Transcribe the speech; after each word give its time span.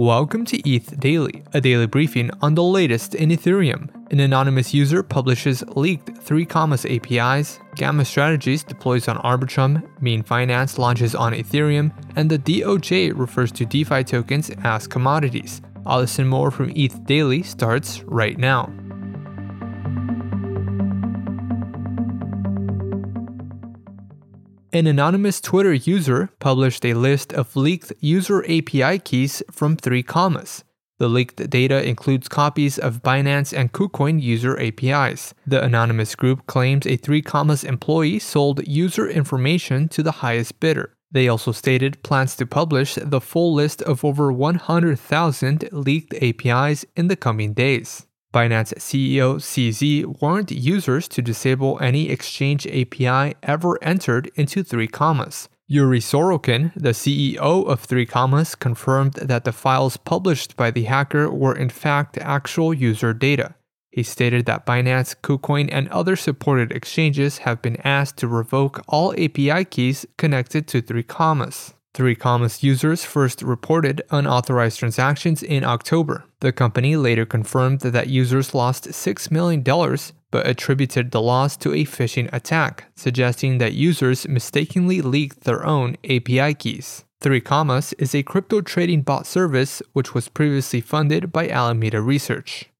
Welcome 0.00 0.46
to 0.46 0.56
ETH 0.66 0.98
Daily, 0.98 1.42
a 1.52 1.60
daily 1.60 1.86
briefing 1.86 2.30
on 2.40 2.54
the 2.54 2.62
latest 2.62 3.14
in 3.14 3.28
Ethereum. 3.28 3.90
An 4.10 4.20
anonymous 4.20 4.72
user 4.72 5.02
publishes 5.02 5.62
leaked 5.76 6.06
3Commas 6.14 6.86
APIs, 6.88 7.60
Gamma 7.76 8.06
Strategies 8.06 8.64
deploys 8.64 9.08
on 9.08 9.18
Arbitrum, 9.18 9.86
Mean 10.00 10.22
Finance 10.22 10.78
launches 10.78 11.14
on 11.14 11.34
Ethereum, 11.34 11.92
and 12.16 12.30
the 12.30 12.38
DOJ 12.38 13.12
refers 13.14 13.52
to 13.52 13.66
DeFi 13.66 14.02
tokens 14.02 14.50
as 14.64 14.86
commodities. 14.86 15.60
All 15.84 16.00
this 16.00 16.18
and 16.18 16.30
more 16.30 16.50
from 16.50 16.72
ETH 16.74 17.04
Daily 17.04 17.42
starts 17.42 18.02
right 18.04 18.38
now. 18.38 18.72
An 24.72 24.86
anonymous 24.86 25.40
Twitter 25.40 25.74
user 25.74 26.30
published 26.38 26.84
a 26.84 26.94
list 26.94 27.32
of 27.32 27.56
leaked 27.56 27.92
user 27.98 28.44
API 28.44 29.00
keys 29.00 29.42
from 29.50 29.76
3Commas. 29.76 30.62
The 31.00 31.08
leaked 31.08 31.50
data 31.50 31.84
includes 31.84 32.28
copies 32.28 32.78
of 32.78 33.02
Binance 33.02 33.52
and 33.52 33.72
KuCoin 33.72 34.22
user 34.22 34.56
APIs. 34.60 35.34
The 35.44 35.60
anonymous 35.60 36.14
group 36.14 36.46
claims 36.46 36.86
a 36.86 36.96
3Commas 36.96 37.64
employee 37.64 38.20
sold 38.20 38.64
user 38.68 39.08
information 39.08 39.88
to 39.88 40.04
the 40.04 40.22
highest 40.22 40.60
bidder. 40.60 40.94
They 41.10 41.26
also 41.26 41.50
stated 41.50 42.00
plans 42.04 42.36
to 42.36 42.46
publish 42.46 42.94
the 42.94 43.20
full 43.20 43.52
list 43.52 43.82
of 43.82 44.04
over 44.04 44.30
100,000 44.30 45.68
leaked 45.72 46.14
APIs 46.14 46.84
in 46.94 47.08
the 47.08 47.16
coming 47.16 47.54
days. 47.54 48.06
Binance 48.32 48.72
CEO 48.74 49.40
CZ 49.40 50.20
warned 50.22 50.52
users 50.52 51.08
to 51.08 51.20
disable 51.20 51.78
any 51.80 52.08
exchange 52.08 52.64
API 52.64 53.34
ever 53.42 53.82
entered 53.82 54.30
into 54.36 54.62
3Commas. 54.62 55.48
Yuri 55.66 55.98
Sorokin, 55.98 56.72
the 56.76 56.90
CEO 56.90 57.66
of 57.66 57.86
3Commas, 57.86 58.56
confirmed 58.56 59.14
that 59.14 59.44
the 59.44 59.52
files 59.52 59.96
published 59.96 60.56
by 60.56 60.70
the 60.70 60.84
hacker 60.84 61.28
were 61.28 61.56
in 61.56 61.70
fact 61.70 62.18
actual 62.18 62.72
user 62.72 63.12
data. 63.12 63.56
He 63.90 64.04
stated 64.04 64.46
that 64.46 64.64
Binance, 64.64 65.16
KuCoin, 65.20 65.68
and 65.72 65.88
other 65.88 66.14
supported 66.14 66.70
exchanges 66.70 67.38
have 67.38 67.60
been 67.60 67.78
asked 67.82 68.16
to 68.18 68.28
revoke 68.28 68.84
all 68.86 69.12
API 69.12 69.64
keys 69.64 70.06
connected 70.16 70.68
to 70.68 70.80
3 70.80 71.02
commas. 71.02 71.74
3Commas 71.94 72.62
users 72.62 73.04
first 73.04 73.42
reported 73.42 74.02
unauthorized 74.10 74.78
transactions 74.78 75.42
in 75.42 75.64
October. 75.64 76.24
The 76.40 76.52
company 76.52 76.96
later 76.96 77.26
confirmed 77.26 77.80
that 77.80 78.08
users 78.08 78.54
lost 78.54 78.88
$6 78.88 79.30
million, 79.30 79.62
but 80.30 80.46
attributed 80.46 81.10
the 81.10 81.20
loss 81.20 81.56
to 81.58 81.72
a 81.72 81.84
phishing 81.84 82.32
attack, 82.32 82.84
suggesting 82.94 83.58
that 83.58 83.72
users 83.72 84.28
mistakenly 84.28 85.02
leaked 85.02 85.40
their 85.40 85.66
own 85.66 85.96
API 86.04 86.54
keys. 86.54 87.04
3Commas 87.22 87.92
is 87.98 88.14
a 88.14 88.22
crypto 88.22 88.60
trading 88.60 89.02
bot 89.02 89.26
service 89.26 89.82
which 89.92 90.14
was 90.14 90.28
previously 90.28 90.80
funded 90.80 91.32
by 91.32 91.48
Alameda 91.48 92.00
Research. 92.00 92.70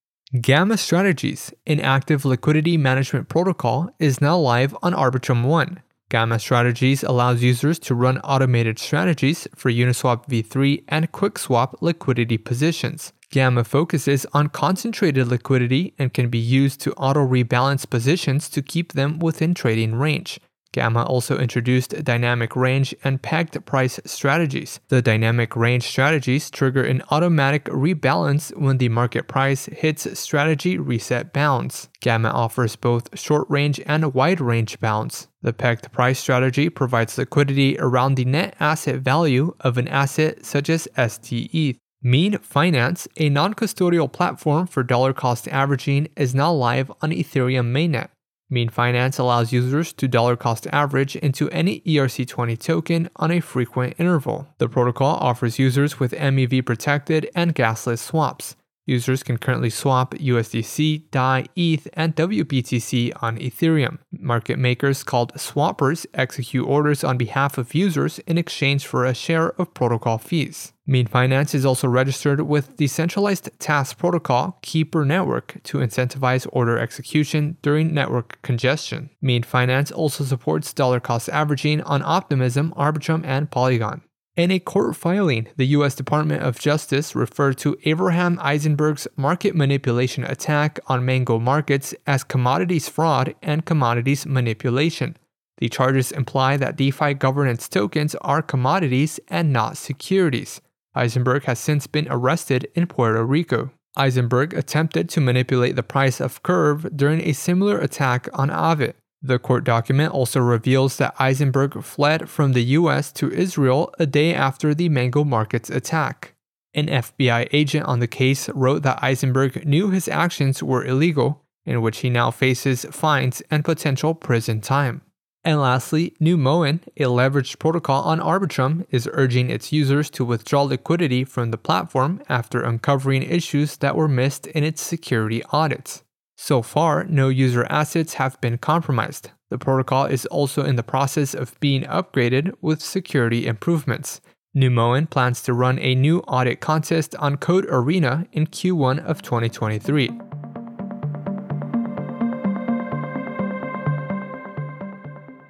Gamma 0.40 0.78
Strategies, 0.78 1.52
an 1.66 1.80
active 1.80 2.24
liquidity 2.24 2.76
management 2.76 3.28
protocol, 3.28 3.90
is 3.98 4.20
now 4.20 4.38
live 4.38 4.76
on 4.80 4.94
Arbitrum 4.94 5.44
One. 5.44 5.82
Gamma 6.10 6.40
Strategies 6.40 7.04
allows 7.04 7.40
users 7.40 7.78
to 7.78 7.94
run 7.94 8.18
automated 8.18 8.80
strategies 8.80 9.46
for 9.54 9.70
Uniswap 9.70 10.26
v3 10.26 10.82
and 10.88 11.12
QuickSwap 11.12 11.74
liquidity 11.80 12.36
positions. 12.36 13.12
Gamma 13.30 13.62
focuses 13.62 14.26
on 14.32 14.48
concentrated 14.48 15.28
liquidity 15.28 15.94
and 16.00 16.12
can 16.12 16.28
be 16.28 16.36
used 16.38 16.80
to 16.80 16.92
auto 16.94 17.24
rebalance 17.24 17.88
positions 17.88 18.48
to 18.48 18.60
keep 18.60 18.94
them 18.94 19.20
within 19.20 19.54
trading 19.54 19.94
range. 19.94 20.40
Gamma 20.72 21.02
also 21.02 21.38
introduced 21.38 22.04
dynamic 22.04 22.54
range 22.54 22.94
and 23.02 23.20
pegged 23.20 23.64
price 23.66 23.98
strategies. 24.04 24.80
The 24.88 25.02
dynamic 25.02 25.56
range 25.56 25.84
strategies 25.84 26.50
trigger 26.50 26.84
an 26.84 27.02
automatic 27.10 27.64
rebalance 27.64 28.56
when 28.56 28.78
the 28.78 28.88
market 28.88 29.26
price 29.26 29.66
hits 29.66 30.18
strategy 30.18 30.78
reset 30.78 31.32
bounds. 31.32 31.88
Gamma 32.00 32.28
offers 32.28 32.76
both 32.76 33.18
short 33.18 33.48
range 33.50 33.80
and 33.86 34.14
wide 34.14 34.40
range 34.40 34.78
bounds. 34.80 35.28
The 35.42 35.52
pegged 35.52 35.90
price 35.90 36.18
strategy 36.18 36.68
provides 36.68 37.18
liquidity 37.18 37.76
around 37.78 38.14
the 38.14 38.24
net 38.24 38.54
asset 38.60 39.00
value 39.00 39.54
of 39.60 39.78
an 39.78 39.88
asset 39.88 40.44
such 40.44 40.70
as 40.70 40.86
STETH. 40.96 41.78
Mean 42.02 42.38
Finance, 42.38 43.08
a 43.18 43.28
non 43.28 43.52
custodial 43.52 44.10
platform 44.10 44.66
for 44.66 44.82
dollar 44.82 45.12
cost 45.12 45.46
averaging, 45.48 46.08
is 46.16 46.34
now 46.34 46.50
live 46.50 46.90
on 47.02 47.10
Ethereum 47.10 47.72
mainnet. 47.72 48.08
Mean 48.50 48.68
Finance 48.68 49.16
allows 49.16 49.52
users 49.52 49.92
to 49.92 50.08
dollar 50.08 50.36
cost 50.36 50.66
average 50.72 51.14
into 51.14 51.48
any 51.50 51.80
ERC20 51.82 52.58
token 52.58 53.08
on 53.14 53.30
a 53.30 53.38
frequent 53.38 53.94
interval. 53.96 54.48
The 54.58 54.68
protocol 54.68 55.16
offers 55.16 55.60
users 55.60 56.00
with 56.00 56.12
MEV 56.12 56.66
protected 56.66 57.30
and 57.34 57.54
gasless 57.54 58.00
swaps. 58.00 58.56
Users 58.90 59.22
can 59.22 59.38
currently 59.38 59.70
swap 59.70 60.14
USDC, 60.14 61.12
DAI, 61.12 61.46
ETH, 61.54 61.86
and 61.94 62.16
WBTC 62.16 63.12
on 63.22 63.38
Ethereum. 63.38 63.98
Market 64.10 64.58
makers 64.58 65.04
called 65.04 65.32
swappers 65.34 66.06
execute 66.12 66.66
orders 66.66 67.04
on 67.04 67.16
behalf 67.16 67.56
of 67.56 67.72
users 67.72 68.18
in 68.26 68.36
exchange 68.36 68.84
for 68.84 69.04
a 69.04 69.14
share 69.14 69.50
of 69.60 69.74
protocol 69.74 70.18
fees. 70.18 70.72
Mean 70.88 71.06
Finance 71.06 71.54
is 71.54 71.64
also 71.64 71.86
registered 71.86 72.40
with 72.40 72.76
decentralized 72.76 73.48
task 73.60 73.96
protocol 73.96 74.58
Keep3r 74.64 75.06
Network 75.06 75.60
to 75.62 75.78
incentivize 75.78 76.48
order 76.50 76.76
execution 76.76 77.58
during 77.62 77.94
network 77.94 78.42
congestion. 78.42 79.10
Mean 79.22 79.44
Finance 79.44 79.92
also 79.92 80.24
supports 80.24 80.74
dollar 80.74 80.98
cost 80.98 81.28
averaging 81.28 81.80
on 81.82 82.02
Optimism, 82.02 82.74
Arbitrum, 82.76 83.24
and 83.24 83.52
Polygon. 83.52 84.02
In 84.40 84.50
a 84.50 84.58
court 84.58 84.96
filing, 84.96 85.48
the 85.58 85.66
U.S. 85.76 85.94
Department 85.94 86.42
of 86.42 86.58
Justice 86.58 87.14
referred 87.14 87.58
to 87.58 87.76
Abraham 87.84 88.38
Eisenberg's 88.40 89.06
market 89.14 89.54
manipulation 89.54 90.24
attack 90.24 90.80
on 90.86 91.04
Mango 91.04 91.38
markets 91.38 91.94
as 92.06 92.24
commodities 92.24 92.88
fraud 92.88 93.34
and 93.42 93.66
commodities 93.66 94.24
manipulation. 94.24 95.18
The 95.58 95.68
charges 95.68 96.10
imply 96.10 96.56
that 96.56 96.76
DeFi 96.76 97.12
governance 97.12 97.68
tokens 97.68 98.14
are 98.22 98.40
commodities 98.40 99.20
and 99.28 99.52
not 99.52 99.76
securities. 99.76 100.62
Eisenberg 100.94 101.44
has 101.44 101.58
since 101.58 101.86
been 101.86 102.08
arrested 102.08 102.66
in 102.74 102.86
Puerto 102.86 103.22
Rico. 103.22 103.72
Eisenberg 103.94 104.54
attempted 104.54 105.10
to 105.10 105.20
manipulate 105.20 105.76
the 105.76 105.82
price 105.82 106.18
of 106.18 106.42
Curve 106.42 106.96
during 106.96 107.20
a 107.20 107.34
similar 107.34 107.78
attack 107.78 108.26
on 108.32 108.48
Aave. 108.48 108.94
The 109.22 109.38
court 109.38 109.64
document 109.64 110.14
also 110.14 110.40
reveals 110.40 110.96
that 110.96 111.14
Eisenberg 111.18 111.82
fled 111.82 112.30
from 112.30 112.52
the 112.52 112.62
US 112.78 113.12
to 113.12 113.30
Israel 113.30 113.92
a 113.98 114.06
day 114.06 114.34
after 114.34 114.74
the 114.74 114.88
Mango 114.88 115.24
Markets 115.24 115.68
attack. 115.68 116.34
An 116.72 116.86
FBI 116.86 117.48
agent 117.52 117.84
on 117.86 117.98
the 117.98 118.06
case 118.06 118.48
wrote 118.50 118.82
that 118.82 119.02
Eisenberg 119.02 119.66
knew 119.66 119.90
his 119.90 120.08
actions 120.08 120.62
were 120.62 120.84
illegal, 120.84 121.44
in 121.66 121.82
which 121.82 121.98
he 121.98 122.08
now 122.08 122.30
faces 122.30 122.86
fines 122.90 123.42
and 123.50 123.64
potential 123.64 124.14
prison 124.14 124.60
time. 124.60 125.02
And 125.42 125.60
lastly, 125.60 126.14
Numoen, 126.20 126.80
a 126.96 127.04
leveraged 127.04 127.58
protocol 127.58 128.02
on 128.02 128.20
Arbitrum, 128.20 128.86
is 128.90 129.08
urging 129.12 129.50
its 129.50 129.72
users 129.72 130.10
to 130.10 130.24
withdraw 130.24 130.62
liquidity 130.62 131.24
from 131.24 131.50
the 131.50 131.58
platform 131.58 132.22
after 132.28 132.62
uncovering 132.62 133.22
issues 133.22 133.76
that 133.78 133.96
were 133.96 134.08
missed 134.08 134.46
in 134.48 134.64
its 134.64 134.82
security 134.82 135.42
audits. 135.50 136.04
So 136.42 136.62
far, 136.62 137.04
no 137.04 137.28
user 137.28 137.66
assets 137.68 138.14
have 138.14 138.40
been 138.40 138.56
compromised. 138.56 139.30
The 139.50 139.58
protocol 139.58 140.06
is 140.06 140.24
also 140.24 140.64
in 140.64 140.76
the 140.76 140.82
process 140.82 141.34
of 141.34 141.60
being 141.60 141.82
upgraded 141.82 142.54
with 142.62 142.80
security 142.80 143.46
improvements. 143.46 144.22
Numoen 144.56 145.08
plans 145.10 145.42
to 145.42 145.52
run 145.52 145.78
a 145.80 145.94
new 145.94 146.20
audit 146.20 146.60
contest 146.60 147.14
on 147.16 147.36
Code4rena 147.36 148.26
in 148.32 148.46
Q1 148.46 149.04
of 149.04 149.20
2023. 149.20 150.29